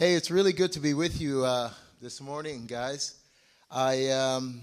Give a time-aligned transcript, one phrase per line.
[0.00, 3.16] Hey, it's really good to be with you uh, this morning, guys.
[3.70, 4.62] I, um,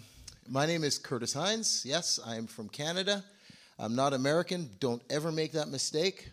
[0.50, 1.84] my name is Curtis Hines.
[1.86, 3.24] Yes, I am from Canada.
[3.78, 4.68] I'm not American.
[4.80, 6.32] Don't ever make that mistake.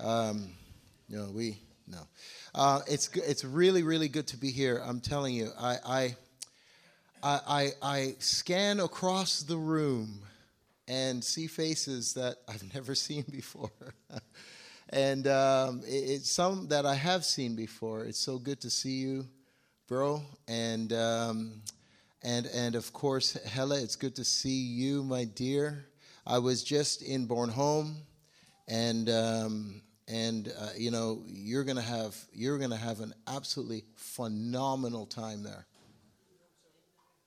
[0.00, 0.48] Um,
[1.08, 2.00] no, we no.
[2.56, 4.82] Uh, it's it's really really good to be here.
[4.84, 6.16] I'm telling you, I I
[7.22, 10.22] I, I, I scan across the room
[10.88, 13.70] and see faces that I've never seen before.
[14.90, 18.04] and um, it, it's some that I have seen before.
[18.04, 19.26] It's so good to see you,
[19.88, 20.22] bro.
[20.48, 21.62] And um,
[22.22, 25.86] and and of course, Hella, it's good to see you, my dear.
[26.26, 27.94] I was just in Bornholm,
[28.68, 35.06] and um, and uh, you know you're gonna have you're gonna have an absolutely phenomenal
[35.06, 35.66] time there.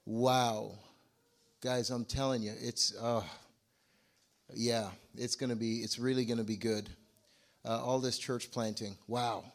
[0.05, 0.71] Wow,
[1.61, 3.21] guys, I'm telling you, it's uh,
[4.53, 6.89] yeah, it's gonna be it's really gonna be good
[7.65, 8.95] uh, all this church planting.
[9.07, 9.45] Wow,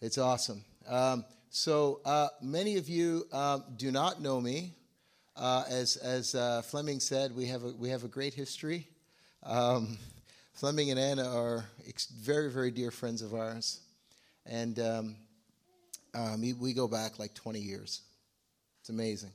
[0.00, 0.64] it's awesome.
[0.88, 4.72] Um, so uh, many of you um, do not know me.
[5.36, 8.86] Uh, as as uh, Fleming said, we have a we have a great history.
[9.42, 9.98] Um,
[10.52, 13.80] Fleming and Anna are ex- very very dear friends of ours,
[14.46, 15.16] and um,
[16.14, 18.02] um, we go back like 20 years.
[18.80, 19.32] It's amazing.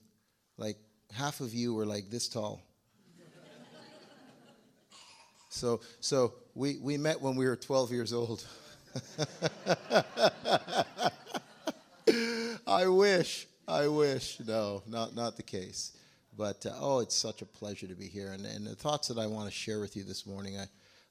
[0.57, 0.77] Like
[1.11, 2.61] half of you were like this tall.
[5.49, 8.45] so so we, we met when we were 12 years old.
[12.67, 13.47] I wish.
[13.65, 14.41] I wish.
[14.45, 15.93] No, not, not the case.
[16.37, 18.33] But uh, oh, it's such a pleasure to be here.
[18.33, 20.65] And, and the thoughts that I want to share with you this morning, I,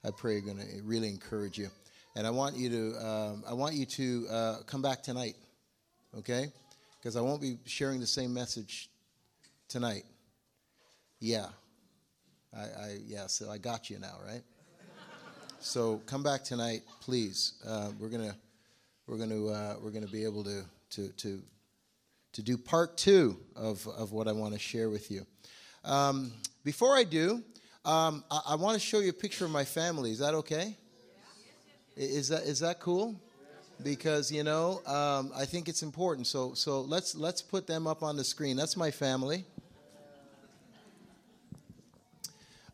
[0.06, 1.70] I pray are going to really encourage you.
[2.14, 5.36] And I want you to, um, I want you to uh, come back tonight,
[6.19, 6.52] okay?
[7.00, 8.91] Because I won't be sharing the same message
[9.66, 10.04] tonight.
[11.20, 11.46] Yeah.
[12.54, 14.42] I, I, yeah, so I got you now, right?
[15.60, 17.54] So come back tonight, please.
[17.66, 18.36] Uh, we're gonna
[19.08, 21.42] we're gonna uh, we're gonna be able to to to
[22.32, 25.26] to do part two of of what I want to share with you.
[25.84, 26.32] Um,
[26.64, 27.42] before I do,
[27.84, 30.12] um, I, I want to show you a picture of my family.
[30.12, 30.76] Is that okay?
[31.97, 33.20] Is that is that cool?
[33.82, 36.28] Because you know, um, I think it's important.
[36.28, 38.56] So so let's let's put them up on the screen.
[38.56, 39.44] That's my family.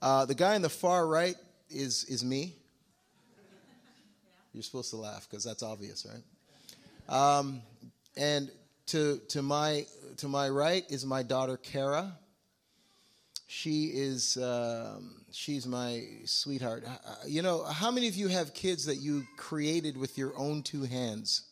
[0.03, 1.37] Uh, the guy in the far right
[1.71, 2.57] is is me.
[4.55, 7.39] You're supposed to laugh because that's obvious, right?
[7.39, 7.61] Um,
[8.17, 8.51] and
[8.87, 9.85] to, to, my,
[10.19, 12.17] to my right is my daughter, Kara.
[13.49, 16.85] She is, um, she's my sweetheart.
[16.87, 20.63] Uh, you know, how many of you have kids that you created with your own
[20.63, 21.43] two hands?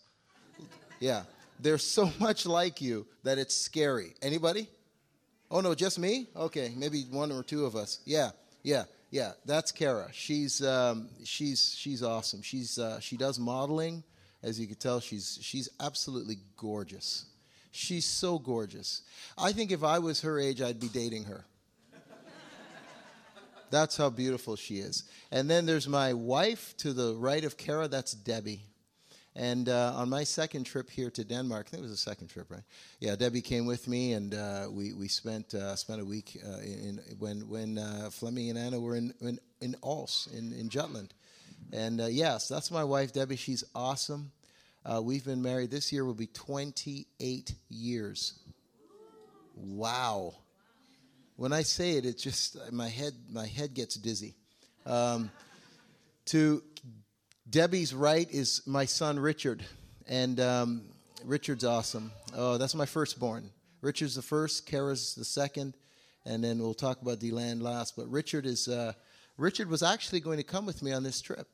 [1.00, 1.24] Yeah.
[1.58, 4.14] They're so much like you that it's scary.
[4.22, 4.68] Anybody?
[5.50, 6.28] Oh, no, just me?
[6.34, 8.00] Okay, maybe one or two of us.
[8.06, 8.30] Yeah,
[8.62, 8.84] yeah.
[9.12, 10.08] Yeah, that's Kara.
[10.10, 12.40] She's um, she's she's awesome.
[12.40, 14.04] She's uh, she does modeling,
[14.42, 15.00] as you can tell.
[15.00, 17.26] She's she's absolutely gorgeous.
[17.72, 19.02] She's so gorgeous.
[19.36, 21.44] I think if I was her age, I'd be dating her.
[23.70, 25.04] That's how beautiful she is.
[25.30, 27.88] And then there's my wife to the right of Kara.
[27.88, 28.62] That's Debbie.
[29.34, 32.28] And uh, on my second trip here to Denmark, I think it was the second
[32.28, 32.62] trip, right?
[33.00, 36.58] Yeah, Debbie came with me, and uh, we we spent uh, spent a week uh,
[36.58, 41.14] in, when when uh, Fleming and Anna were in in, in Als in, in Jutland.
[41.72, 43.36] And uh, yes, that's my wife, Debbie.
[43.36, 44.32] She's awesome.
[45.00, 45.70] we've been married.
[45.70, 48.34] This year will be 28 years.
[49.56, 50.34] Wow.
[51.36, 54.34] When I say it, it just my head my head gets dizzy.
[54.84, 55.30] Um,
[56.26, 56.62] to
[57.52, 59.62] Debbie's right is my son Richard,
[60.08, 60.84] and um,
[61.22, 62.10] Richard's awesome.
[62.34, 63.50] Oh, that's my firstborn.
[63.82, 65.74] Richard's the first, Kara's the second,
[66.24, 67.94] and then we'll talk about Delan last.
[67.94, 68.94] But Richard is uh,
[69.36, 71.46] Richard was actually going to come with me on this trip,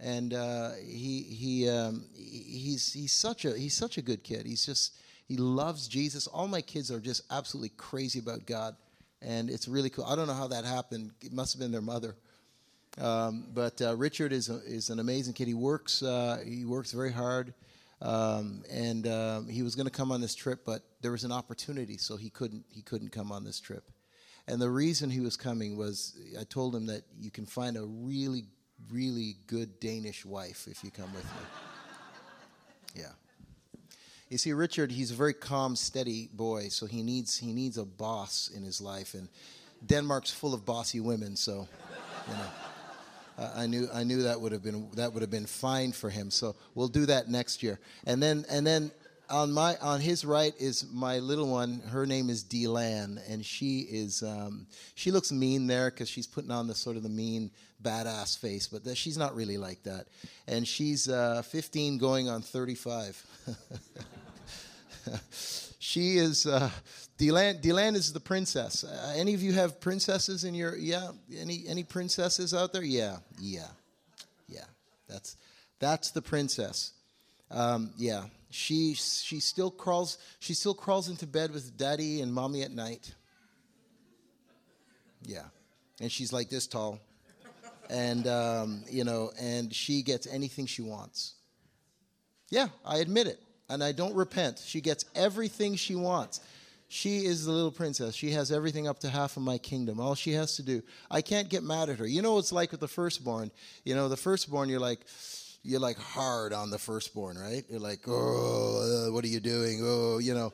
[0.00, 4.46] and uh, he he um, he's he's such a he's such a good kid.
[4.46, 6.26] He's just he loves Jesus.
[6.26, 8.74] All my kids are just absolutely crazy about God,
[9.20, 10.06] and it's really cool.
[10.06, 11.10] I don't know how that happened.
[11.20, 12.16] It must have been their mother
[12.96, 15.46] um, but uh, Richard is, a, is an amazing kid.
[15.46, 17.54] He works, uh, he works very hard.
[18.00, 21.32] Um, and um, he was going to come on this trip, but there was an
[21.32, 23.90] opportunity, so he couldn't, he couldn't come on this trip.
[24.46, 27.84] And the reason he was coming was I told him that you can find a
[27.84, 28.44] really,
[28.90, 31.40] really good Danish wife if you come with me.
[33.02, 33.12] yeah.
[34.30, 37.84] You see, Richard, he's a very calm, steady boy, so he needs, he needs a
[37.84, 39.14] boss in his life.
[39.14, 39.28] And
[39.84, 41.68] Denmark's full of bossy women, so,
[42.28, 42.50] you know.
[43.54, 46.30] I knew I knew that would have been that would have been fine for him.
[46.30, 47.78] So we'll do that next year.
[48.06, 48.90] And then and then
[49.30, 51.80] on my on his right is my little one.
[51.90, 56.50] Her name is Delan, and she is um, she looks mean there because she's putting
[56.50, 57.50] on the sort of the mean
[57.82, 60.06] badass face, but she's not really like that.
[60.46, 63.24] And she's uh, 15, going on 35.
[65.78, 66.70] she is uh,
[67.18, 67.60] Delan.
[67.60, 68.84] Delan is the princess.
[68.84, 71.10] Uh, any of you have princesses in your yeah?
[71.36, 72.84] Any any princesses out there?
[72.84, 73.68] Yeah, yeah,
[74.48, 74.64] yeah.
[75.08, 75.36] That's
[75.78, 76.92] that's the princess.
[77.50, 82.62] Um, yeah, she she still crawls she still crawls into bed with daddy and mommy
[82.62, 83.14] at night.
[85.22, 85.44] Yeah,
[86.00, 87.00] and she's like this tall,
[87.90, 91.34] and um, you know, and she gets anything she wants.
[92.50, 94.62] Yeah, I admit it, and I don't repent.
[94.64, 96.40] She gets everything she wants.
[96.90, 98.14] She is the little princess.
[98.14, 100.00] She has everything up to half of my kingdom.
[100.00, 102.06] All she has to do, I can't get mad at her.
[102.06, 103.50] You know what it's like with the firstborn.
[103.84, 105.00] You know, the firstborn, you're like
[105.62, 107.64] you're like hard on the firstborn, right?
[107.68, 109.80] You're like, oh, uh, what are you doing?
[109.82, 110.52] Oh, you know.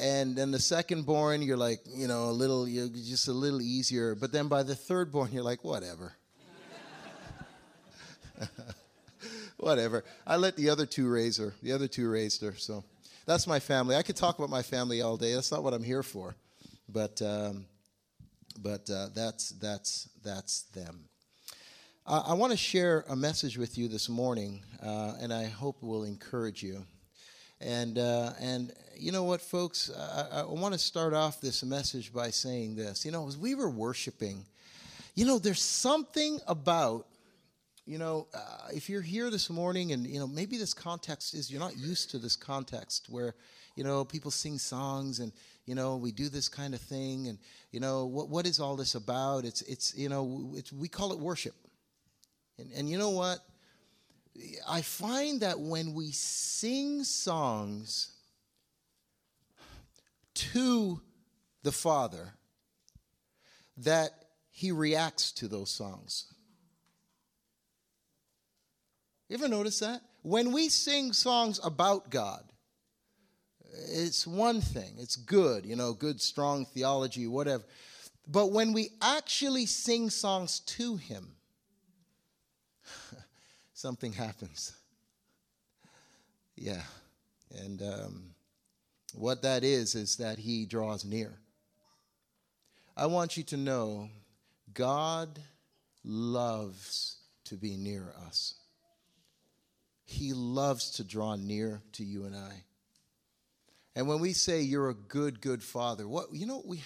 [0.00, 4.14] And then the secondborn, you're like, you know, a little, you're just a little easier.
[4.14, 6.14] But then by the thirdborn, you're like, whatever.
[9.62, 10.04] whatever.
[10.26, 11.54] I let the other two raise her.
[11.62, 12.54] The other two raised her.
[12.56, 12.84] So
[13.26, 13.94] that's my family.
[13.94, 15.34] I could talk about my family all day.
[15.34, 16.34] That's not what I'm here for.
[16.88, 17.66] But, um,
[18.60, 21.04] but uh, that's, that's, that's them.
[22.04, 25.76] Uh, I want to share a message with you this morning, uh, and I hope
[25.80, 26.84] it will encourage you.
[27.60, 32.12] And uh, and you know what, folks, I, I want to start off this message
[32.12, 33.04] by saying this.
[33.04, 34.44] You know, as we were worshiping,
[35.14, 37.06] you know, there's something about
[37.84, 41.50] you know, uh, if you're here this morning and, you know, maybe this context is,
[41.50, 43.34] you're not used to this context where,
[43.74, 45.32] you know, people sing songs and,
[45.66, 47.38] you know, we do this kind of thing and,
[47.72, 49.44] you know, what, what is all this about?
[49.44, 51.54] It's, it's, you know, it's, we call it worship.
[52.58, 53.38] And, and you know what?
[54.68, 58.12] I find that when we sing songs
[60.34, 61.00] to
[61.62, 62.34] the Father,
[63.78, 64.10] that
[64.52, 66.32] He reacts to those songs.
[69.32, 70.02] You ever notice that?
[70.20, 72.44] When we sing songs about God,
[73.88, 74.96] it's one thing.
[74.98, 77.64] It's good, you know, good, strong theology, whatever.
[78.28, 81.28] But when we actually sing songs to Him,
[83.72, 84.76] something happens.
[86.54, 86.82] Yeah.
[87.64, 88.34] And um,
[89.14, 91.32] what that is, is that he draws near.
[92.94, 94.10] I want you to know
[94.74, 95.38] God
[96.04, 98.56] loves to be near us.
[100.04, 102.64] He loves to draw near to you and I.
[103.94, 106.82] And when we say you're a good, good father, what you know we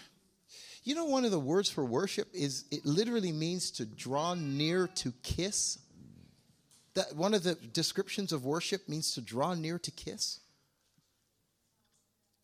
[0.84, 4.86] you know one of the words for worship is it literally means to draw near
[4.88, 5.78] to kiss.
[6.94, 10.40] That one of the descriptions of worship means to draw near to kiss.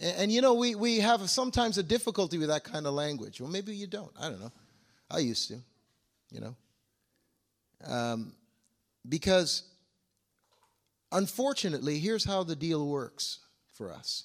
[0.02, 3.40] And, and, you know, we, we have sometimes a difficulty with that kind of language.
[3.40, 4.10] Well, maybe you don't.
[4.20, 4.52] I don't know.
[5.10, 5.58] I used to,
[6.30, 6.56] you know.
[7.86, 8.32] Um,
[9.08, 9.62] because
[11.12, 13.38] unfortunately, here's how the deal works
[13.72, 14.24] for us.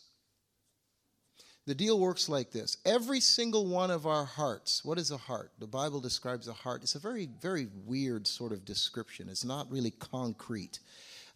[1.67, 5.51] The deal works like this every single one of our hearts, what is a heart?
[5.59, 6.81] The Bible describes a heart.
[6.81, 10.79] It's a very, very weird sort of description, it's not really concrete.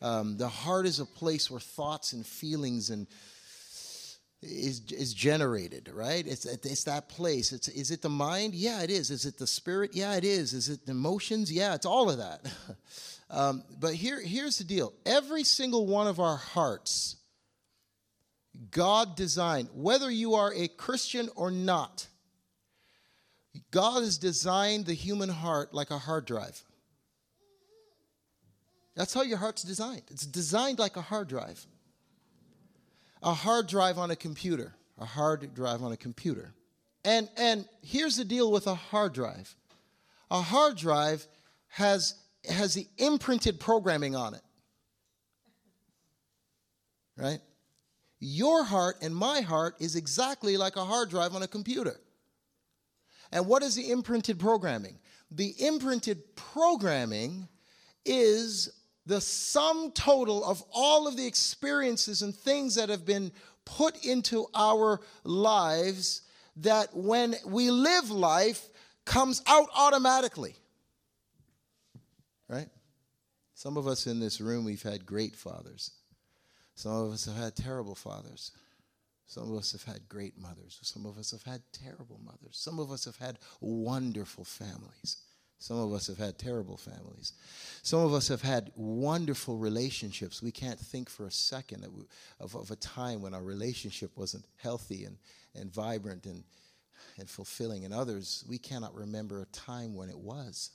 [0.02, 3.06] Um, the heart is a place where thoughts and feelings and
[4.42, 6.26] is is generated, right?
[6.26, 7.52] It's it's that place.
[7.52, 8.56] It's is it the mind?
[8.56, 9.12] Yeah, it is.
[9.12, 9.92] Is it the spirit?
[9.94, 10.54] Yeah, it is.
[10.54, 11.52] Is it the emotions?
[11.52, 12.42] Yeah, it's all of that.
[13.32, 14.94] um, but here here's the deal.
[15.06, 17.16] Every single one of our hearts
[18.70, 22.08] God designed, whether you are a Christian or not,
[23.72, 26.62] God has designed the human heart like a hard drive.
[28.96, 30.04] That's how your heart's designed.
[30.12, 31.66] It's designed like a hard drive.
[33.24, 34.76] A hard drive on a computer.
[35.00, 36.54] A hard drive on a computer.
[37.04, 39.56] And, and here's the deal with a hard drive
[40.30, 41.28] a hard drive
[41.68, 42.16] has,
[42.50, 44.42] has the imprinted programming on it.
[47.18, 47.40] Right?
[48.20, 52.00] Your heart and my heart is exactly like a hard drive on a computer.
[53.32, 55.00] And what is the imprinted programming?
[55.32, 57.48] The imprinted programming
[58.06, 58.70] is
[59.06, 63.32] the sum total of all of the experiences and things that have been
[63.66, 66.22] put into our lives
[66.58, 68.68] that when we live life
[69.06, 70.56] comes out automatically.
[72.48, 72.68] Right?
[73.62, 75.92] Some of us in this room, we've had great fathers.
[76.74, 78.50] Some of us have had terrible fathers.
[79.28, 80.80] Some of us have had great mothers.
[80.82, 82.58] Some of us have had terrible mothers.
[82.58, 85.18] Some of us have had wonderful families.
[85.60, 87.34] Some of us have had terrible families.
[87.84, 90.42] Some of us have had wonderful relationships.
[90.42, 91.92] We can't think for a second of,
[92.40, 95.20] of, of a time when our relationship wasn't healthy and,
[95.54, 96.44] and vibrant and,
[97.20, 97.86] and fulfilling.
[97.86, 100.72] And others, we cannot remember a time when it was.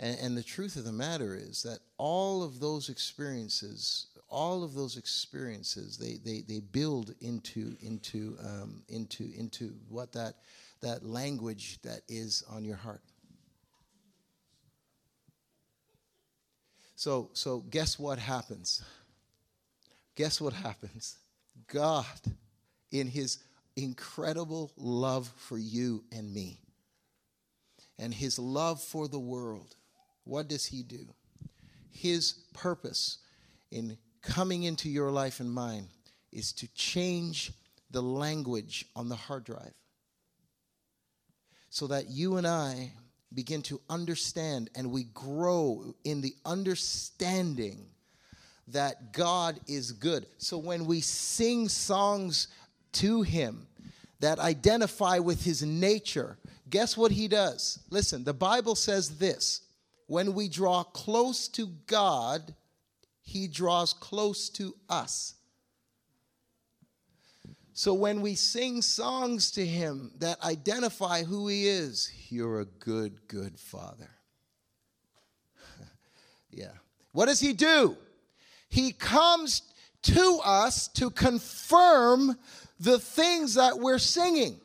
[0.00, 4.74] And, and, the truth of the matter is that all of those experiences, all of
[4.74, 10.34] those experiences, they, they, they build into, into, um, into, into what that,
[10.80, 13.02] that language that is on your heart.
[16.96, 18.82] So, so guess what happens?
[20.16, 21.16] Guess what happens?
[21.66, 22.06] God,
[22.90, 23.38] in his
[23.76, 26.60] incredible love for you and me,
[27.98, 29.76] and his love for the world,
[30.24, 31.06] what does he do?
[31.90, 33.18] His purpose
[33.70, 35.88] in coming into your life and mine
[36.32, 37.52] is to change
[37.90, 39.74] the language on the hard drive
[41.70, 42.92] so that you and I
[43.32, 47.86] begin to understand and we grow in the understanding
[48.68, 50.26] that God is good.
[50.38, 52.48] So when we sing songs
[52.92, 53.66] to Him
[54.20, 56.38] that identify with His nature,
[56.70, 57.80] guess what He does?
[57.90, 59.62] Listen, the Bible says this
[60.06, 62.54] when we draw close to God,
[63.22, 65.34] He draws close to us.
[67.72, 73.26] So when we sing songs to Him that identify who He is, you're a good,
[73.26, 74.10] good Father.
[76.50, 76.72] yeah.
[77.12, 77.96] What does He do?
[78.68, 79.62] He comes
[80.02, 82.36] to us to confirm
[82.78, 84.60] the things that we're singing.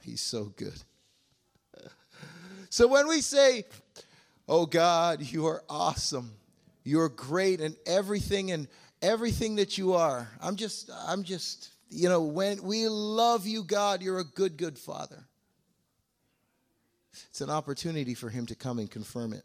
[0.00, 0.80] He's so good.
[2.70, 3.64] So when we say,
[4.48, 6.32] Oh God, you are awesome,
[6.84, 8.68] you're great and everything and
[9.02, 14.02] everything that you are, I'm just, I'm just, you know, when we love you, God,
[14.02, 15.24] you're a good, good Father.
[17.30, 19.44] It's an opportunity for Him to come and confirm it.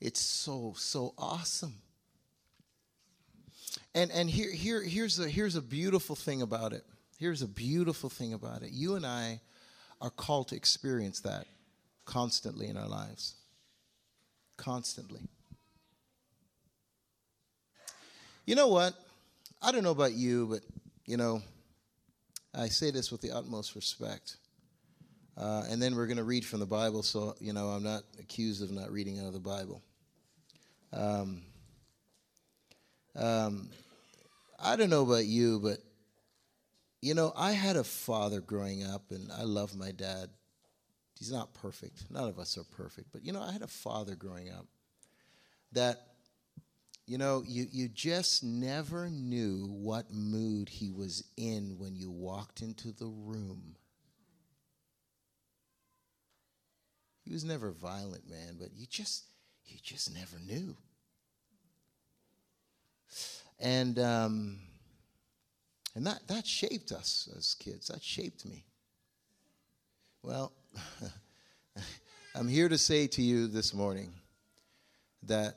[0.00, 1.74] It's so, so awesome.
[3.94, 6.84] And, and here, here, here's, a, here's a beautiful thing about it.
[7.18, 8.70] Here's a beautiful thing about it.
[8.70, 9.40] You and I
[10.04, 11.46] are called to experience that
[12.04, 13.36] constantly in our lives.
[14.58, 15.22] Constantly.
[18.44, 18.92] You know what?
[19.62, 20.60] I don't know about you, but,
[21.06, 21.40] you know,
[22.54, 24.36] I say this with the utmost respect.
[25.38, 28.02] Uh, and then we're going to read from the Bible, so, you know, I'm not
[28.20, 29.82] accused of not reading out of the Bible.
[30.92, 31.40] Um,
[33.16, 33.70] um,
[34.62, 35.78] I don't know about you, but
[37.04, 40.30] you know, I had a father growing up, and I love my dad.
[41.18, 42.06] He's not perfect.
[42.10, 43.08] None of us are perfect.
[43.12, 44.64] But, you know, I had a father growing up
[45.72, 46.00] that,
[47.06, 52.62] you know, you, you just never knew what mood he was in when you walked
[52.62, 53.76] into the room.
[57.22, 59.24] He was never violent, man, but you just,
[59.66, 60.74] you just never knew.
[63.60, 64.58] And, um,
[65.94, 67.88] and that, that shaped us as kids.
[67.88, 68.64] That shaped me.
[70.22, 70.52] Well,
[72.34, 74.12] I'm here to say to you this morning
[75.22, 75.56] that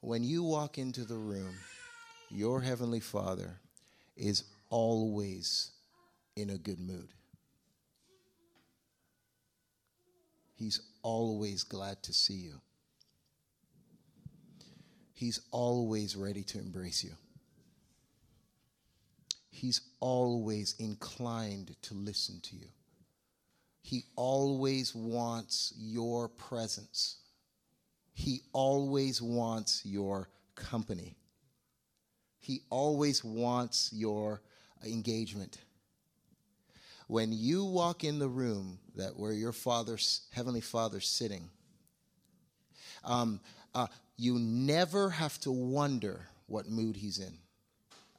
[0.00, 1.54] when you walk into the room,
[2.30, 3.58] your Heavenly Father
[4.16, 5.70] is always
[6.36, 7.08] in a good mood.
[10.54, 12.60] He's always glad to see you.
[15.12, 17.12] He's always ready to embrace you.
[19.56, 22.66] He's always inclined to listen to you.
[23.80, 27.16] He always wants your presence.
[28.12, 31.16] He always wants your company.
[32.38, 34.42] He always wants your
[34.84, 35.56] engagement.
[37.06, 41.48] When you walk in the room that where your father's heavenly father's sitting,
[43.04, 43.40] um,
[43.74, 43.86] uh,
[44.18, 47.38] you never have to wonder what mood he's in.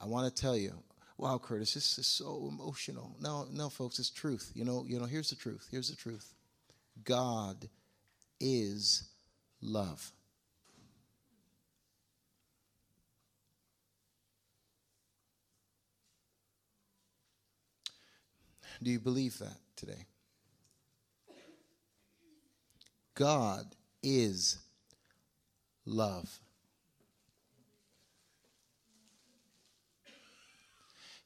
[0.02, 0.74] I want to tell you,
[1.18, 3.16] wow, Curtis, this is so emotional.
[3.20, 4.52] No, no, folks, it's truth.
[4.54, 5.68] You know, you know, here's the truth.
[5.72, 6.34] Here's the truth.
[7.04, 7.68] God
[8.40, 9.10] is
[9.62, 10.12] love.
[18.82, 20.06] Do you believe that today?
[23.16, 23.66] God
[24.04, 24.60] is
[25.86, 26.40] love.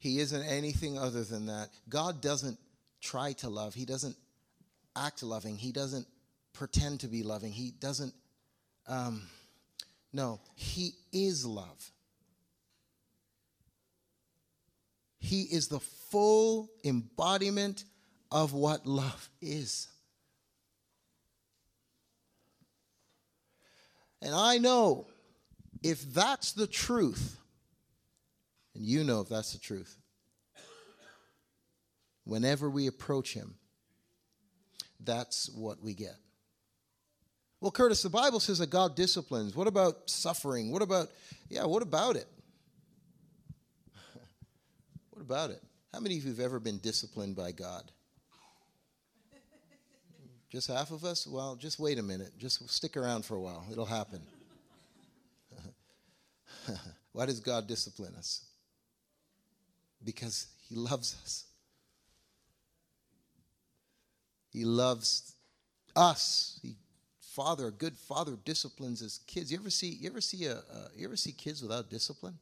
[0.01, 1.69] He isn't anything other than that.
[1.87, 2.57] God doesn't
[3.01, 4.15] try to love, He doesn't
[4.95, 6.07] act loving, He doesn't
[6.53, 8.13] pretend to be loving, He doesn't.
[8.87, 9.21] Um,
[10.11, 11.91] no, He is love.
[15.19, 17.85] He is the full embodiment
[18.31, 19.87] of what love is.
[24.19, 25.05] And I know
[25.83, 27.37] if that's the truth,
[28.81, 29.95] and you know if that's the truth,
[32.23, 33.53] whenever we approach Him,
[34.99, 36.15] that's what we get.
[37.59, 39.55] Well, Curtis, the Bible says that God disciplines.
[39.55, 40.71] What about suffering?
[40.71, 41.09] What about,
[41.47, 42.25] yeah, what about it?
[45.11, 45.61] what about it?
[45.93, 47.91] How many of you have ever been disciplined by God?
[50.49, 51.27] Just half of us?
[51.27, 52.31] Well, just wait a minute.
[52.39, 53.63] Just stick around for a while.
[53.71, 54.23] It'll happen.
[57.11, 58.47] Why does God discipline us?
[60.03, 61.45] Because He loves us.
[64.51, 65.33] He loves
[65.95, 66.59] us.
[66.61, 66.75] He,
[67.21, 69.51] father, a good father disciplines his kids.
[69.51, 69.87] You ever see?
[69.87, 70.57] You ever see a?
[70.57, 72.37] Uh, you ever see kids without discipline?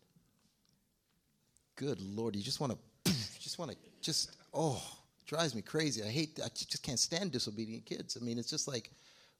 [1.75, 4.81] Good Lord, you just want to, just want to, just oh,
[5.25, 6.03] drives me crazy.
[6.03, 6.39] I hate.
[6.43, 8.17] I just can't stand disobedient kids.
[8.19, 8.89] I mean, it's just like,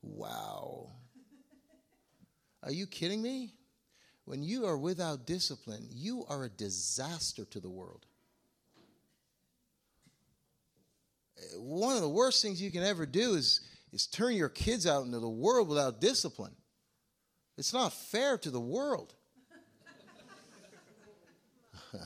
[0.02, 0.90] wow.
[2.64, 3.54] Are you kidding me?
[4.26, 8.06] When you are without discipline, you are a disaster to the world.
[11.60, 13.62] One of the worst things you can ever do is,
[13.92, 16.56] is turn your kids out into the world without discipline.
[17.58, 19.14] It's not fair to the world.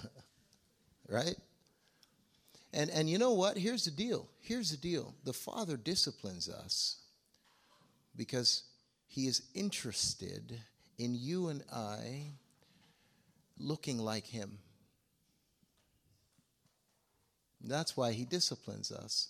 [1.08, 1.36] right?
[2.74, 3.58] And, and you know what?
[3.58, 4.28] Here's the deal.
[4.40, 5.14] Here's the deal.
[5.24, 6.98] The Father disciplines us
[8.16, 8.64] because
[9.08, 10.60] He is interested
[10.98, 12.32] in you and I
[13.60, 14.58] looking like Him.
[17.64, 19.30] That's why he disciplines us.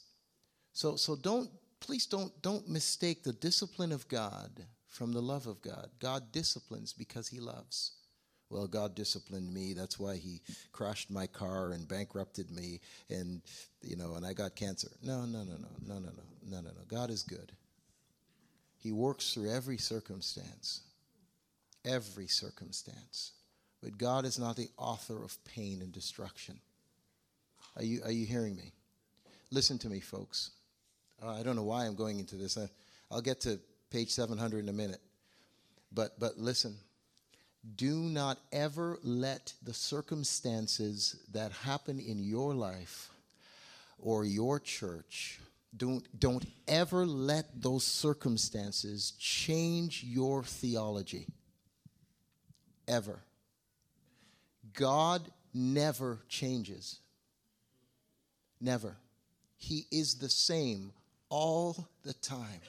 [0.74, 1.50] So, so don't,
[1.80, 5.90] please don't, don't mistake the discipline of God from the love of God.
[6.00, 7.94] God disciplines because he loves.
[8.50, 9.74] Well, God disciplined me.
[9.74, 13.42] That's why he crashed my car and bankrupted me and,
[13.82, 14.90] you know, and I got cancer.
[15.02, 16.84] No, no, no, no, no, no, no, no, no, no.
[16.88, 17.52] God is good.
[18.78, 20.82] He works through every circumstance.
[21.86, 23.32] Every circumstance.
[23.82, 26.60] But God is not the author of pain and destruction.
[27.76, 28.72] Are you, are you hearing me?
[29.52, 30.52] Listen to me, folks.
[31.26, 32.58] I don't know why I'm going into this.
[32.58, 32.70] I,
[33.12, 35.02] I'll get to page 700 in a minute.
[35.92, 36.76] But, but listen,
[37.76, 43.10] do not ever let the circumstances that happen in your life
[44.00, 45.40] or your church,
[45.76, 51.28] don't, don't ever let those circumstances change your theology.
[52.88, 53.20] Ever.
[54.74, 55.22] God
[55.54, 57.00] never changes.
[58.60, 58.98] Never.
[59.58, 60.92] He is the same
[61.34, 62.62] all the time.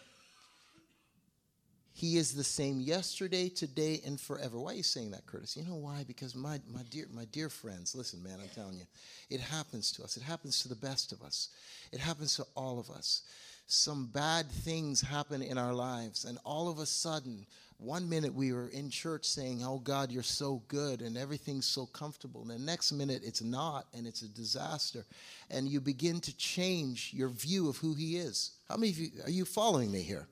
[1.93, 4.59] He is the same yesterday, today, and forever.
[4.59, 5.55] Why are you saying that, Curtis?
[5.55, 6.03] You know why?
[6.09, 8.87] Because my, my dear my dear friends, listen, man, I'm telling you,
[9.29, 10.17] it happens to us.
[10.17, 11.51] It happens to the best of us.
[11.93, 13.23] It happens to all of us.
[13.67, 17.45] Some bad things happen in our lives, and all of a sudden,
[17.79, 21.87] one minute we were in church saying, Oh God, you're so good and everything's so
[21.87, 22.43] comfortable.
[22.43, 25.05] And the next minute it's not and it's a disaster.
[25.51, 28.53] And you begin to change your view of who He is.
[28.69, 30.27] How many of you are you following me here?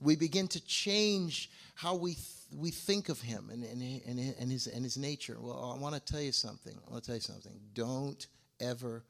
[0.00, 4.50] We begin to change how we, th- we think of Him and, and, and, and,
[4.50, 5.36] his, and His nature.
[5.40, 6.74] Well, I want to tell you something.
[6.86, 7.52] I want to tell you something.
[7.74, 8.26] Don't
[8.60, 9.04] ever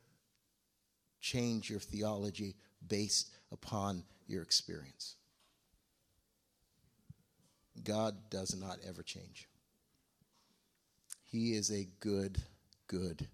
[1.20, 2.56] change your theology
[2.87, 5.16] based upon your experience.
[7.85, 9.49] God does not ever change.
[11.25, 12.38] He is a good,
[12.88, 13.27] good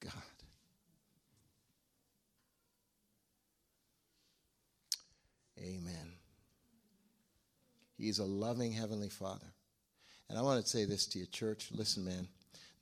[0.00, 0.12] God.
[5.58, 6.12] Amen.
[7.96, 9.46] He's a loving Heavenly Father.
[10.28, 11.68] And I want to say this to you, church.
[11.72, 12.26] Listen, man,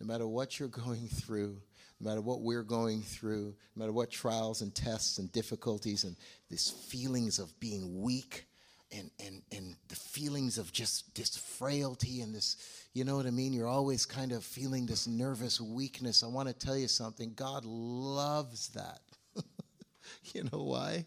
[0.01, 1.61] no matter what you're going through,
[2.01, 6.17] no matter what we're going through, no matter what trials and tests and difficulties and
[6.49, 8.47] these feelings of being weak,
[8.92, 12.57] and, and, and the feelings of just this frailty and this,
[12.92, 13.53] you know what I mean?
[13.53, 16.22] You're always kind of feeling this nervous weakness.
[16.22, 17.33] I want to tell you something.
[17.35, 19.00] God loves that.
[20.35, 21.07] you know why?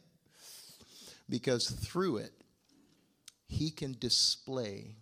[1.30, 2.32] Because through it,
[3.48, 4.96] He can display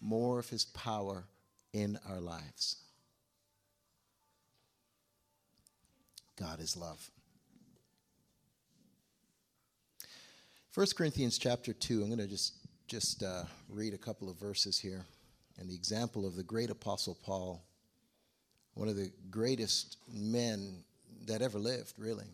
[0.00, 1.24] more of His power
[1.72, 2.76] in our lives.
[6.38, 7.10] God is love.
[10.76, 12.52] 1 Corinthians chapter 2, I'm going to just,
[12.86, 15.06] just uh, read a couple of verses here.
[15.58, 17.64] And the example of the great apostle Paul,
[18.74, 20.84] one of the greatest men
[21.28, 22.26] that ever lived, really,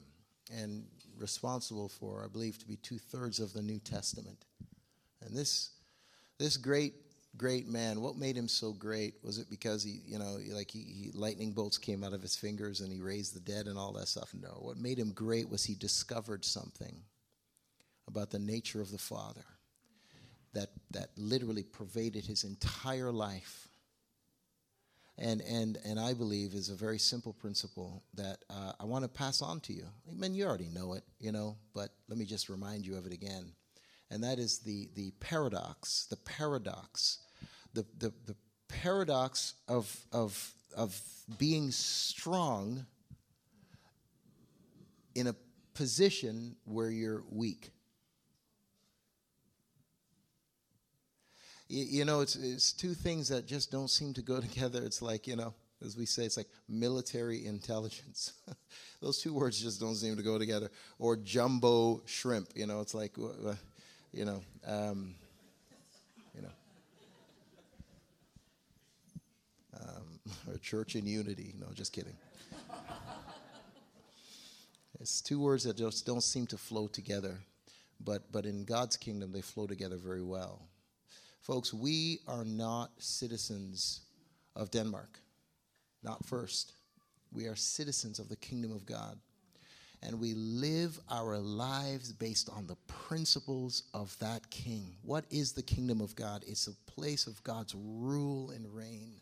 [0.53, 0.85] and
[1.21, 4.45] responsible for, I believe, to be two thirds of the New Testament.
[5.25, 5.71] And this,
[6.39, 6.95] this great
[7.37, 8.01] great man.
[8.03, 9.15] What made him so great?
[9.23, 12.37] Was it because he, you know, like he, he, lightning bolts came out of his
[12.37, 14.35] fingers and he raised the dead and all that stuff?
[14.35, 14.59] No.
[14.59, 16.95] What made him great was he discovered something
[18.09, 19.45] about the nature of the Father
[20.55, 23.69] that that literally pervaded his entire life.
[25.19, 29.09] And and and I believe is a very simple principle that uh, I want to
[29.09, 29.87] pass on to you.
[30.11, 33.07] I mean, you already know it, you know, but let me just remind you of
[33.07, 33.53] it again
[34.12, 37.19] and that is the, the paradox, the paradox,
[37.73, 38.37] the, the, the
[38.69, 41.01] paradox of, of, of
[41.38, 42.85] being strong
[45.15, 45.35] in a
[45.73, 47.71] position where you're weak.
[51.75, 54.83] You, know, it's, it's two things that just don't seem to go together.
[54.85, 58.35] It's like, you know, as we say, it's like military intelligence.
[59.01, 60.71] Those two words just don't seem to go together.
[60.99, 63.17] Or jumbo shrimp, you know, it's like,
[64.13, 65.15] you know, um,
[66.35, 66.49] you know,
[69.81, 70.21] um,
[70.53, 71.55] or church in unity.
[71.59, 72.17] No, just kidding.
[75.01, 77.39] it's two words that just don't seem to flow together,
[77.99, 80.69] but but in God's kingdom they flow together very well.
[81.43, 84.01] Folks, we are not citizens
[84.57, 85.19] of Denmark,
[86.03, 86.73] not first.
[87.31, 89.19] We are citizens of the kingdom of God
[90.03, 94.97] and we live our lives based on the principles of that king.
[95.03, 96.45] What is the kingdom of God?
[96.47, 99.21] It's a place of God's rule and reign.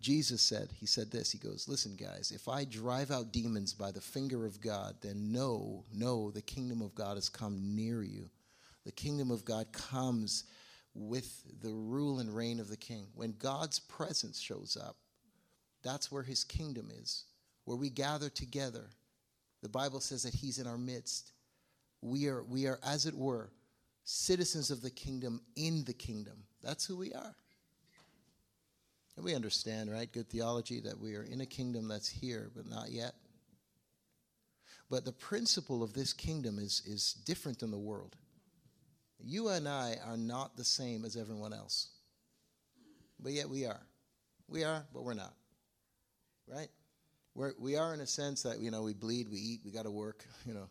[0.00, 3.90] Jesus said, He said this, He goes, Listen, guys, if I drive out demons by
[3.90, 8.28] the finger of God, then know, know the kingdom of God has come near you.
[8.84, 10.44] The kingdom of God comes
[10.94, 13.06] with the rule and reign of the king.
[13.14, 14.96] When God's presence shows up,
[15.82, 17.24] that's where his kingdom is,
[17.64, 18.90] where we gather together
[19.64, 21.32] the Bible says that He's in our midst.
[22.02, 23.50] We are, we are, as it were,
[24.04, 26.34] citizens of the kingdom in the kingdom.
[26.62, 27.34] That's who we are.
[29.16, 30.12] And we understand, right?
[30.12, 33.14] Good theology that we are in a kingdom that's here, but not yet.
[34.90, 38.16] But the principle of this kingdom is, is different than the world.
[39.24, 41.88] You and I are not the same as everyone else.
[43.18, 43.80] But yet we are.
[44.48, 45.34] We are, but we're not.
[46.46, 46.68] Right?
[47.34, 49.84] we're, we are in a sense that you know we bleed, we eat, we got
[49.84, 50.24] to work.
[50.46, 50.68] You know,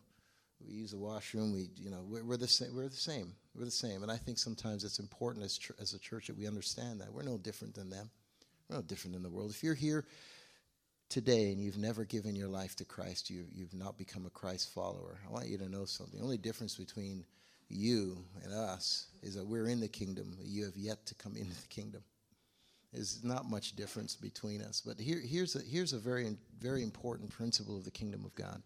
[0.64, 1.52] we use the washroom.
[1.52, 2.74] We you know we're, we're the same.
[2.74, 3.32] We're the same.
[3.54, 4.02] We're the same.
[4.02, 7.24] And I think sometimes it's important as as a church that we understand that we're
[7.24, 8.08] no different than them.
[8.68, 9.50] We're no different than the world.
[9.50, 10.04] If you're here
[11.08, 14.72] today and you've never given your life to Christ, you you've not become a Christ
[14.72, 15.18] follower.
[15.28, 16.18] I want you to know something.
[16.18, 17.24] The only difference between
[17.68, 20.36] you and us is that we're in the kingdom.
[20.42, 22.02] You have yet to come into the kingdom.
[22.92, 24.80] There's not much difference between us.
[24.84, 28.62] But here, here's, a, here's a very, very important principle of the kingdom of God.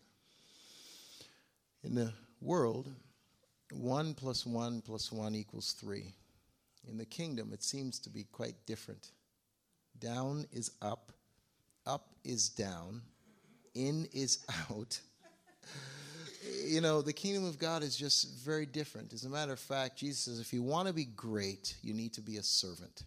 [1.83, 2.91] In the world,
[3.73, 6.13] 1 plus 1 plus 1 equals 3.
[6.89, 9.13] In the kingdom, it seems to be quite different.
[9.99, 11.13] Down is up,
[11.87, 13.03] up is down,
[13.75, 15.01] in is out.
[16.67, 19.13] You know, the kingdom of God is just very different.
[19.13, 22.13] As a matter of fact, Jesus says if you want to be great, you need
[22.15, 23.05] to be a servant.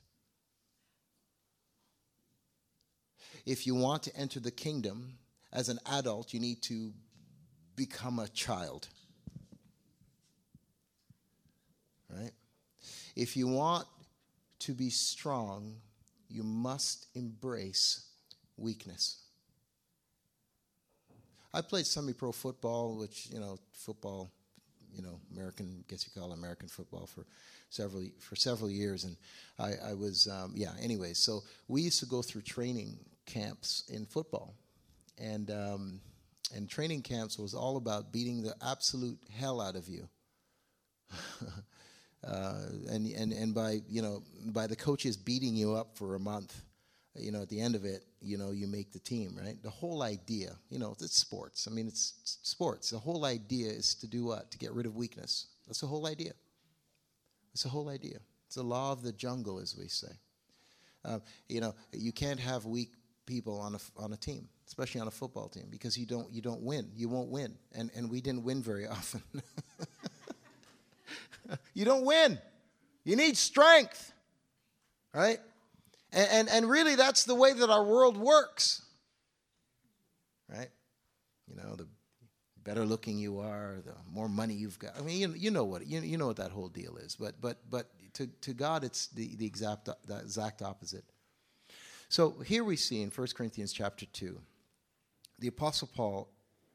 [3.45, 5.17] if you want to enter the kingdom
[5.51, 6.93] as an adult, you need to
[7.75, 8.87] become a child.
[12.09, 12.31] Right?
[13.15, 13.87] If you want
[14.59, 15.75] to be strong,
[16.29, 18.05] you must embrace
[18.57, 19.20] weakness.
[21.53, 24.31] I played semi-pro football, which you know, football,
[24.93, 27.25] you know, American, I guess you call it American football for
[27.69, 29.17] several for several years, and
[29.59, 30.71] I, I was, um, yeah.
[30.81, 34.55] Anyway, so we used to go through training camps in football,
[35.17, 36.01] and um,
[36.55, 40.07] and training camps was all about beating the absolute hell out of you.
[42.27, 42.53] uh,
[42.89, 46.61] and and and by you know by the coaches beating you up for a month,
[47.15, 49.61] you know at the end of it, you know you make the team, right?
[49.61, 51.67] The whole idea, you know, it's sports.
[51.69, 52.89] I mean, it's, sports.
[52.89, 54.51] The whole idea is to do what?
[54.51, 55.47] To get rid of weakness.
[55.67, 56.33] That's the whole idea.
[57.53, 58.19] It's the whole idea.
[58.45, 60.11] It's the law of the jungle, as we say.
[61.03, 61.19] Uh,
[61.49, 62.91] you know, you can't have weak
[63.25, 66.41] people on a, on a team, especially on a football team, because you don't, you
[66.41, 66.89] don't win.
[66.95, 67.55] You won't win.
[67.73, 69.23] And, and we didn't win very often.
[71.73, 72.37] you don't win.
[73.03, 74.13] You need strength,
[75.13, 75.39] right?
[76.11, 78.81] And, and, and really, that's the way that our world works,
[80.49, 80.69] right?
[81.47, 81.87] You know, the
[82.63, 84.97] better looking you are, the more money you've got.
[84.97, 87.15] I mean, you, you know what you, you know what that whole deal is.
[87.15, 91.05] But but but to, to God, it's the, the exact the exact opposite.
[92.09, 94.37] So here we see in 1 Corinthians chapter 2,
[95.39, 96.27] the Apostle Paul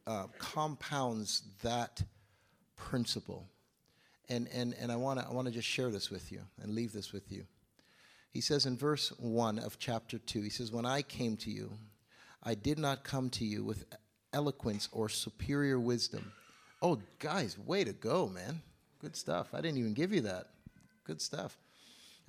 [0.06, 2.02] uh, compounds that
[2.74, 3.46] principle.
[4.30, 6.92] And, and, and I want to I wanna just share this with you and leave
[6.92, 7.44] this with you.
[8.36, 11.72] He says in verse 1 of chapter 2, he says, When I came to you,
[12.42, 13.86] I did not come to you with
[14.34, 16.32] eloquence or superior wisdom.
[16.82, 18.60] Oh, guys, way to go, man.
[19.00, 19.54] Good stuff.
[19.54, 20.48] I didn't even give you that.
[21.04, 21.56] Good stuff.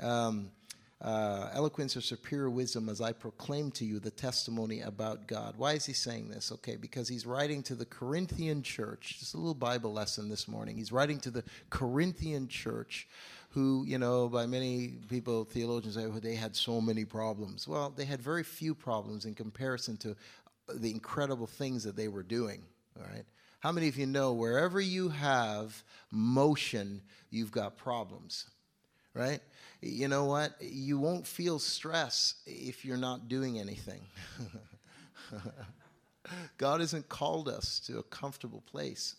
[0.01, 0.51] Um,
[1.01, 5.55] uh, eloquence or superior wisdom as I proclaim to you the testimony about God.
[5.57, 6.51] Why is he saying this?
[6.51, 9.17] Okay, because he's writing to the Corinthian church.
[9.19, 10.75] Just a little Bible lesson this morning.
[10.75, 13.07] He's writing to the Corinthian church
[13.51, 17.67] who, you know, by many people, theologians say, well, they had so many problems.
[17.67, 20.15] Well, they had very few problems in comparison to
[20.73, 22.61] the incredible things that they were doing,
[22.99, 23.25] all right?
[23.59, 28.45] How many of you know wherever you have motion, you've got problems,
[29.17, 29.39] right?
[29.81, 30.55] You know what?
[30.61, 34.01] You won't feel stress if you're not doing anything.
[36.57, 39.15] God hasn't called us to a comfortable place.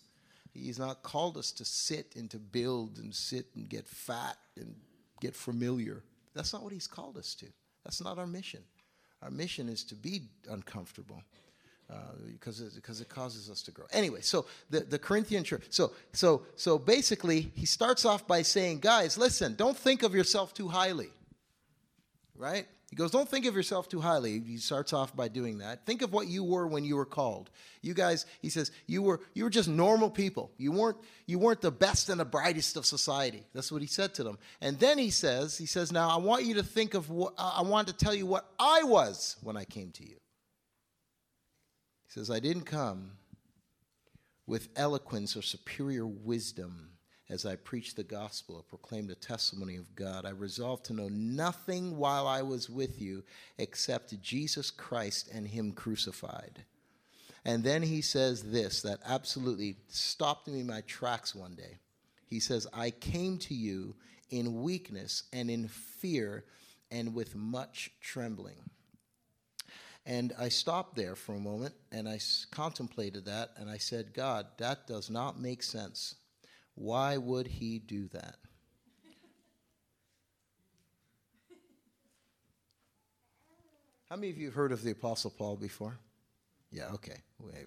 [0.52, 4.74] He's not called us to sit and to build and sit and get fat and
[5.20, 6.02] get familiar.
[6.34, 7.46] That's not what He's called us to.
[7.84, 8.61] That's not our mission.
[9.22, 11.22] Our mission is to be uncomfortable.
[11.90, 11.94] Uh,
[12.33, 13.87] because it, it causes us to grow.
[13.92, 15.64] Anyway, so the, the Corinthian church.
[15.70, 20.53] So so so basically, he starts off by saying, guys, listen, don't think of yourself
[20.53, 21.09] too highly.
[22.37, 22.66] Right?
[22.90, 24.40] He goes, Don't think of yourself too highly.
[24.40, 25.85] He starts off by doing that.
[25.85, 27.51] Think of what you were when you were called.
[27.83, 30.51] You guys, he says, you were you were just normal people.
[30.57, 30.96] You weren't
[31.27, 33.44] you weren't the best and the brightest of society.
[33.53, 34.38] That's what he said to them.
[34.61, 37.62] And then he says, he says, Now I want you to think of what I
[37.62, 40.16] want to tell you what I was when I came to you.
[42.08, 43.12] He says, I didn't come
[44.46, 46.90] with eloquence or superior wisdom
[47.30, 50.24] as I preached the gospel or proclaimed the testimony of God.
[50.24, 53.22] I resolved to know nothing while I was with you
[53.58, 56.64] except Jesus Christ and Him crucified.
[57.44, 61.78] And then he says this that absolutely stopped me in my tracks one day.
[62.26, 63.94] He says, I came to you
[64.30, 66.44] in weakness and in fear
[66.90, 68.70] and with much trembling.
[70.08, 72.18] And I stopped there for a moment and I
[72.50, 76.14] contemplated that and I said, God, that does not make sense.
[76.76, 78.36] Why would he do that?
[84.08, 85.98] How many of you have heard of the Apostle Paul before?
[86.72, 87.18] Yeah, okay.
[87.46, 87.66] Okay.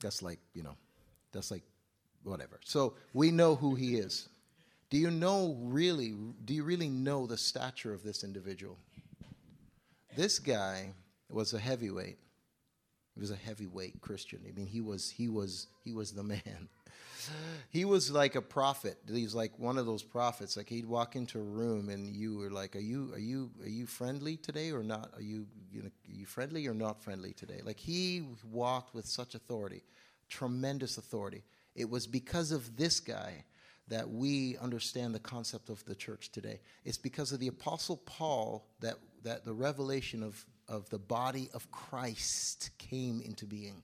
[0.00, 0.76] That's like, you know,
[1.32, 1.64] that's like
[2.22, 2.60] whatever.
[2.64, 4.28] So we know who he is.
[4.88, 8.78] Do you know really, do you really know the stature of this individual?
[10.16, 10.94] This guy
[11.28, 12.18] was a heavyweight.
[13.14, 14.40] He was a heavyweight Christian.
[14.48, 16.68] I mean, he was, he was, he was the man
[17.68, 18.98] he was like a prophet.
[19.08, 20.56] He's like one of those prophets.
[20.56, 23.68] Like he'd walk into a room and you were like, "Are you are you are
[23.68, 25.10] you friendly today or not?
[25.14, 29.06] Are you you know, are you friendly or not friendly today?" Like he walked with
[29.06, 29.82] such authority,
[30.28, 31.44] tremendous authority.
[31.74, 33.44] It was because of this guy
[33.90, 36.60] that we understand the concept of the church today.
[36.84, 41.70] It's because of the apostle Paul that that the revelation of of the body of
[41.70, 43.82] Christ came into being.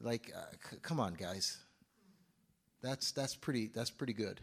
[0.00, 1.58] Like, uh, c- come on, guys.
[2.82, 4.40] That's that's pretty that's pretty good.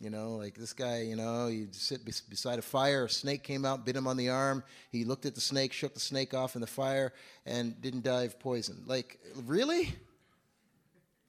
[0.00, 3.64] You know, like this guy, you know, he sit beside a fire, a snake came
[3.64, 4.62] out, bit him on the arm.
[4.92, 7.12] He looked at the snake, shook the snake off in the fire,
[7.44, 8.84] and didn't die of poison.
[8.86, 9.92] Like, really?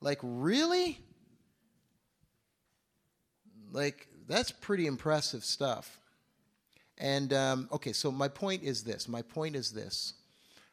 [0.02, 1.00] Like, really?
[3.72, 6.00] Like, that's pretty impressive stuff.
[6.98, 9.08] And, um, okay, so my point is this.
[9.08, 10.14] My point is this.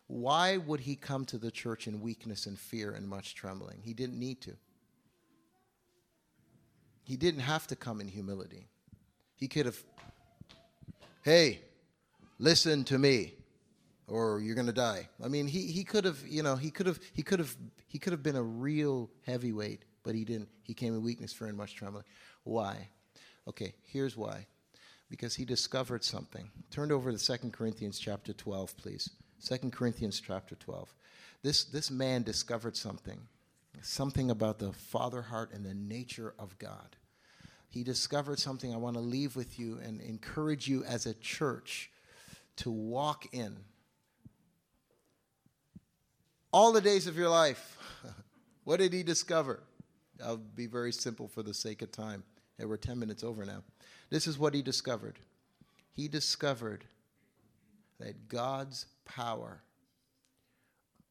[0.08, 3.78] Why would he come to the church in weakness and fear and much trembling?
[3.82, 4.52] He didn't need to.
[7.02, 8.66] He didn't have to come in humility.
[9.36, 9.82] He could have,
[11.22, 11.60] hey,
[12.38, 13.34] listen to me,
[14.08, 15.08] or you're going to die.
[15.24, 17.56] I mean, he, he could have, you know, he could have, he could have,
[17.86, 20.48] he could have been a real heavyweight, but he didn't.
[20.62, 22.04] He came in weakness, fear, and much trembling.
[22.46, 22.88] Why?
[23.48, 24.46] Okay, here's why.
[25.10, 26.50] Because he discovered something.
[26.70, 29.10] Turned over to 2 Corinthians chapter 12, please.
[29.44, 30.94] 2 Corinthians chapter 12.
[31.42, 33.20] This, this man discovered something
[33.82, 36.96] something about the father heart and the nature of God.
[37.68, 41.90] He discovered something I want to leave with you and encourage you as a church
[42.56, 43.54] to walk in.
[46.52, 47.76] All the days of your life,
[48.64, 49.62] what did he discover?
[50.24, 52.24] I'll be very simple for the sake of time.
[52.58, 53.62] Hey, we're 10 minutes over now.
[54.10, 55.18] This is what he discovered.
[55.92, 56.84] He discovered
[58.00, 59.62] that God's power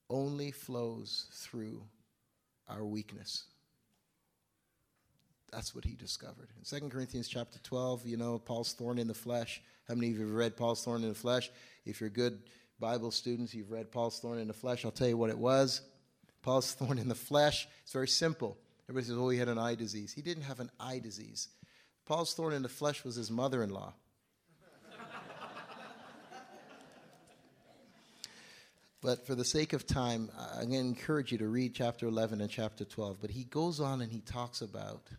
[0.09, 1.83] only flows through
[2.67, 3.45] our weakness.
[5.51, 6.49] That's what he discovered.
[6.57, 9.61] In 2 Corinthians chapter 12, you know, Paul's thorn in the flesh.
[9.87, 11.51] How many of you have read Paul's thorn in the flesh?
[11.85, 12.39] If you're good
[12.79, 14.83] Bible students, you've read Paul's thorn in the flesh.
[14.83, 15.81] I'll tell you what it was.
[16.41, 17.67] Paul's thorn in the flesh.
[17.83, 18.57] It's very simple.
[18.87, 20.13] Everybody says, oh, he had an eye disease.
[20.13, 21.47] He didn't have an eye disease.
[22.05, 23.93] Paul's thorn in the flesh was his mother in law.
[29.01, 32.41] But for the sake of time, I'm going to encourage you to read chapter 11
[32.41, 33.17] and chapter 12.
[33.21, 35.09] But he goes on and he talks about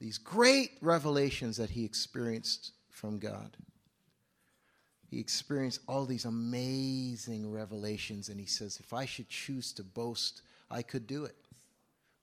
[0.00, 3.56] these great revelations that he experienced from God.
[5.10, 10.42] He experienced all these amazing revelations, and he says, If I should choose to boast,
[10.70, 11.36] I could do it.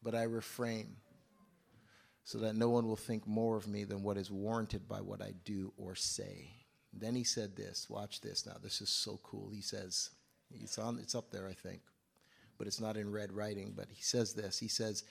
[0.05, 0.95] But I refrain
[2.23, 5.21] so that no one will think more of me than what is warranted by what
[5.21, 6.51] I do or say.
[6.93, 9.49] then he said this watch this now, this is so cool.
[9.49, 10.11] He says,
[10.53, 11.81] it's, on, it's up there, I think,
[12.57, 13.73] but it's not in red writing.
[13.75, 14.59] But he says this.
[14.59, 15.03] He says,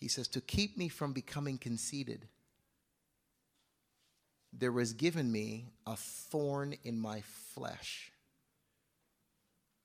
[0.00, 2.26] he says, to keep me from becoming conceited,
[4.52, 7.20] there was given me a thorn in my
[7.54, 8.12] flesh,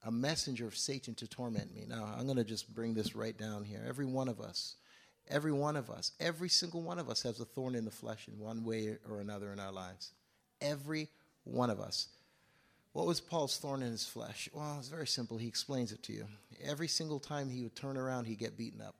[0.06, 1.86] a messenger of Satan to torment me.
[1.88, 3.84] Now, I'm going to just bring this right down here.
[3.88, 4.76] Every one of us,
[5.30, 8.28] every one of us, every single one of us has a thorn in the flesh
[8.28, 10.12] in one way or another in our lives.
[10.62, 11.10] Every
[11.46, 12.08] one of us.
[12.92, 14.50] What was Paul's thorn in his flesh?
[14.54, 15.38] Well, it's very simple.
[15.38, 16.28] He explains it to you.
[16.63, 18.96] Every single time he would turn around, he'd get beaten up.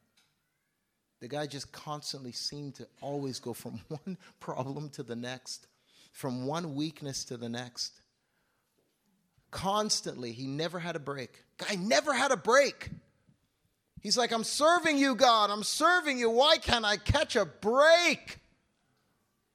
[1.20, 5.68] The guy just constantly seemed to always go from one problem to the next,
[6.12, 8.02] from one weakness to the next.
[9.54, 11.44] Constantly, he never had a break.
[11.60, 12.90] Guy never had a break.
[14.02, 15.52] He's like, I'm serving you, God.
[15.52, 16.32] I'm serving you.
[16.32, 18.40] Why can't I catch a break?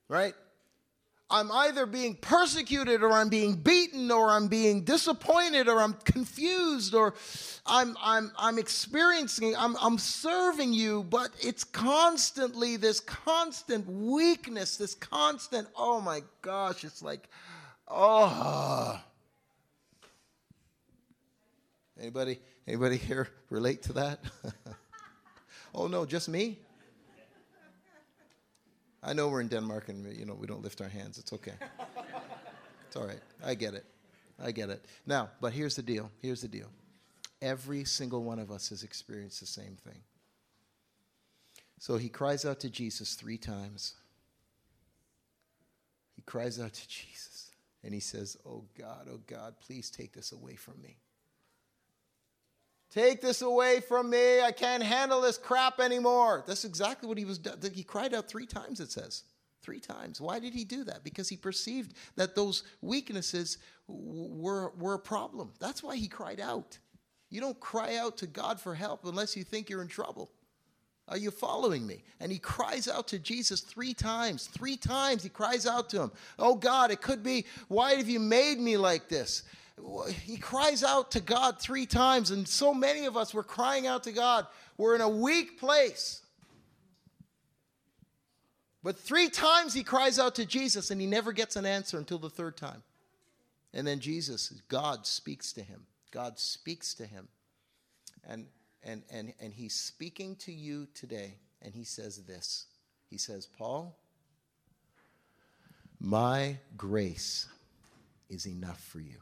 [0.08, 0.34] Right?
[1.28, 6.94] I'm either being persecuted or I'm being beaten or I'm being disappointed or I'm confused
[6.94, 7.14] or
[7.66, 14.94] I'm, I'm, I'm experiencing, I'm, I'm serving you, but it's constantly this constant weakness, this
[14.94, 17.28] constant, oh my gosh, it's like,
[17.88, 19.00] oh.
[22.00, 24.20] Anybody, anybody here relate to that?
[25.74, 26.58] oh no, just me?
[29.02, 31.18] I know we're in Denmark and you know we don't lift our hands.
[31.18, 31.54] It's okay.
[32.87, 33.20] it's all right.
[33.44, 33.84] I get it.
[34.42, 34.84] I get it.
[35.06, 36.11] Now, but here's the deal.
[36.20, 36.68] Here's the deal.
[37.42, 40.00] Every single one of us has experienced the same thing.
[41.78, 43.94] So he cries out to Jesus three times.
[46.16, 47.50] He cries out to Jesus
[47.84, 50.96] and he says, Oh God, oh God, please take this away from me.
[52.98, 54.40] Take this away from me.
[54.40, 56.42] I can't handle this crap anymore.
[56.48, 57.56] That's exactly what he was doing.
[57.72, 59.22] He cried out three times, it says.
[59.62, 60.20] Three times.
[60.20, 61.04] Why did he do that?
[61.04, 65.52] Because he perceived that those weaknesses were, were a problem.
[65.61, 66.76] That's why he cried out.
[67.30, 70.32] You don't cry out to God for help unless you think you're in trouble.
[71.06, 72.02] Are you following me?
[72.18, 74.48] And he cries out to Jesus three times.
[74.48, 76.12] Three times he cries out to him.
[76.37, 79.44] Oh God, it could be, why have you made me like this?
[80.24, 84.04] He cries out to God three times, and so many of us were crying out
[84.04, 84.46] to God.
[84.76, 86.22] We're in a weak place.
[88.82, 92.18] But three times he cries out to Jesus, and he never gets an answer until
[92.18, 92.82] the third time.
[93.74, 95.86] And then Jesus, God speaks to him.
[96.10, 97.28] God speaks to him.
[98.26, 98.46] And,
[98.82, 102.66] and, and, and he's speaking to you today, and he says this
[103.10, 103.98] He says, Paul,
[106.00, 107.46] my grace
[108.30, 109.18] is enough for you.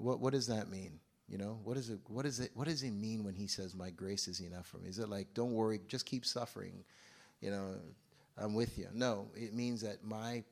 [0.00, 0.98] What, what does that mean?
[1.28, 3.74] You know, what, is it, what, is it, what does it mean when he says,
[3.74, 4.88] My grace is enough for me?
[4.88, 6.84] Is it like, don't worry, just keep suffering?
[7.40, 7.74] You know,
[8.36, 8.88] I'm with you.
[8.92, 10.42] No, it means that my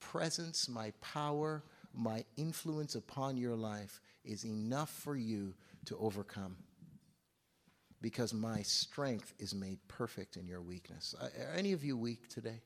[0.00, 1.62] presence, my power,
[1.94, 5.54] my influence upon your life is enough for you
[5.86, 6.56] to overcome.
[8.00, 11.14] Because my strength is made perfect in your weakness.
[11.20, 12.60] Are any of you weak today?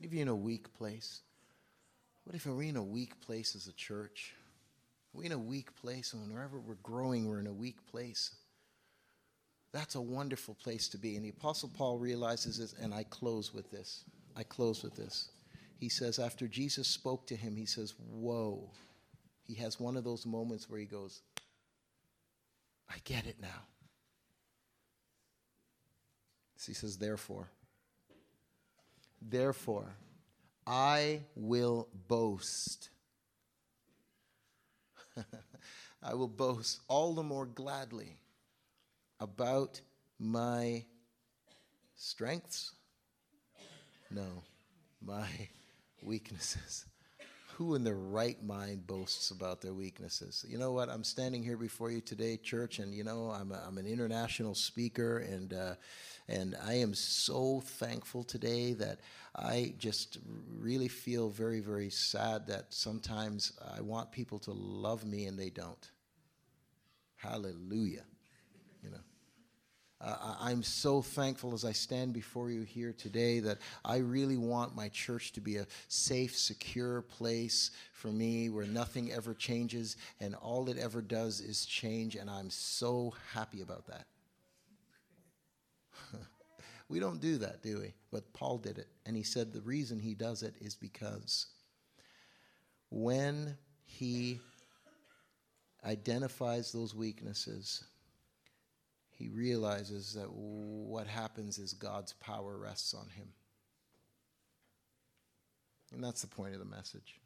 [0.00, 1.22] Any of you in a weak place?
[2.28, 4.34] What if we're in a weak place as a church?
[5.14, 8.32] We're in a weak place, and wherever we're growing, we're in a weak place.
[9.72, 11.16] That's a wonderful place to be.
[11.16, 14.04] And the Apostle Paul realizes this, and I close with this.
[14.36, 15.30] I close with this.
[15.78, 18.72] He says, after Jesus spoke to him, he says, Whoa.
[19.46, 21.22] He has one of those moments where he goes,
[22.90, 23.62] I get it now.
[26.56, 27.48] So he says, Therefore,
[29.22, 29.94] therefore,
[30.70, 32.90] I will boast.
[36.02, 38.18] I will boast all the more gladly
[39.18, 39.80] about
[40.18, 40.84] my
[41.94, 42.72] strengths?
[44.10, 44.42] No,
[45.00, 45.26] my
[46.02, 46.84] weaknesses.
[47.58, 50.44] Who in their right mind boasts about their weaknesses?
[50.48, 50.88] You know what?
[50.88, 54.54] I'm standing here before you today, church, and you know I'm, a, I'm an international
[54.54, 55.74] speaker, and uh,
[56.28, 59.00] and I am so thankful today that
[59.34, 60.18] I just
[60.56, 65.50] really feel very, very sad that sometimes I want people to love me and they
[65.50, 65.90] don't.
[67.16, 68.04] Hallelujah.
[70.00, 74.76] Uh, I'm so thankful as I stand before you here today that I really want
[74.76, 80.36] my church to be a safe, secure place for me where nothing ever changes and
[80.36, 84.06] all it ever does is change, and I'm so happy about that.
[86.88, 87.92] we don't do that, do we?
[88.12, 91.46] But Paul did it, and he said the reason he does it is because
[92.90, 94.38] when he
[95.84, 97.82] identifies those weaknesses,
[99.18, 103.26] he realizes that what happens is God's power rests on him.
[105.92, 107.20] And that's the point of the message.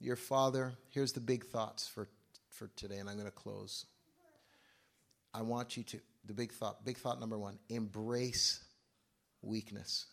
[0.00, 2.08] Your father, here's the big thoughts for,
[2.50, 3.86] for today, and I'm going to close.
[5.32, 8.62] I want you to, the big thought, big thought number one, embrace
[9.40, 10.06] weakness.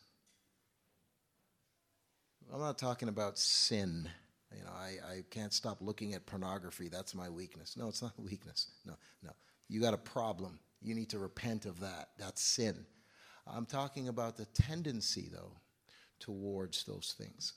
[2.53, 4.09] I'm not talking about sin.
[4.55, 6.87] You know, I, I can't stop looking at pornography.
[6.87, 7.75] That's my weakness.
[7.75, 8.67] No, it's not weakness.
[8.85, 8.93] No,
[9.23, 9.31] no.
[9.69, 10.59] You got a problem.
[10.81, 12.09] You need to repent of that.
[12.17, 12.85] That's sin.
[13.47, 15.53] I'm talking about the tendency, though,
[16.19, 17.53] towards those things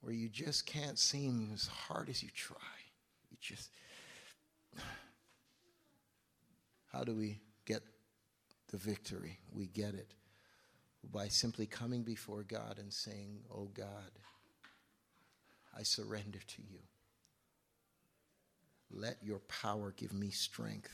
[0.00, 2.56] where you just can't seem as hard as you try.
[3.30, 3.70] You just.
[6.92, 7.82] How do we get
[8.70, 9.38] the victory?
[9.52, 10.14] We get it
[11.12, 14.10] by simply coming before God and saying, Oh God,
[15.76, 16.78] I surrender to you.
[18.96, 20.92] Let your power give me strength.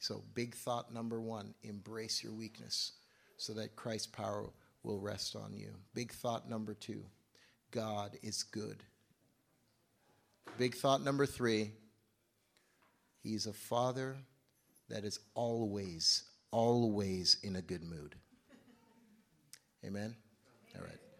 [0.00, 2.92] So, big thought number one embrace your weakness
[3.36, 4.50] so that Christ's power
[4.82, 5.70] will rest on you.
[5.94, 7.04] Big thought number two
[7.70, 8.82] God is good.
[10.58, 11.70] Big thought number three
[13.22, 14.16] He's a father
[14.88, 18.16] that is always, always in a good mood.
[19.84, 20.16] Amen?
[20.76, 21.01] All right.